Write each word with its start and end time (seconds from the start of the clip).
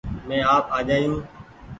مينٚ 0.27 0.47
آپ 0.55 0.65
آجآيو 0.77 1.13